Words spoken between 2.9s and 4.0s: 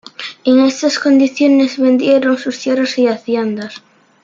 y haciendas.